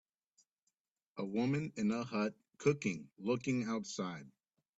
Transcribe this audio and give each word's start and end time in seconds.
A 1.19 1.23
woman 1.23 1.73
in 1.75 1.91
a 1.91 2.03
hut 2.03 2.33
cooking 2.57 3.07
looking 3.19 3.65
outside. 3.65 4.31